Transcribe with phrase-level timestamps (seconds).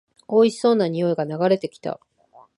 [0.27, 1.99] おいしそうな匂いが流れてきた